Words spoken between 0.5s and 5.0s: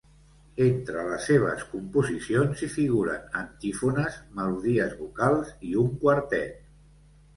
Entre les seves composicions hi figuren antífones, melodies